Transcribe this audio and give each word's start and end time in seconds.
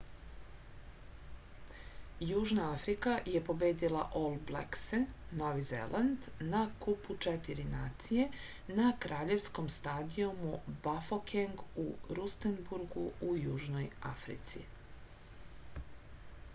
јужна 2.27 2.63
африка 2.77 3.11
је 3.33 3.41
победила 3.49 4.05
ол 4.19 4.37
блексе 4.51 5.01
нови 5.41 5.65
зеланд 5.67 6.29
на 6.55 6.61
купу 6.87 7.17
четири 7.27 7.67
нације 7.75 8.25
на 8.81 8.87
краљевском 9.05 9.69
стадијуму 9.77 10.55
бафокенг 10.89 11.63
у 11.87 11.89
рустенбургу 12.21 13.05
у 13.29 13.31
јужној 13.45 13.89
африци 14.17 14.65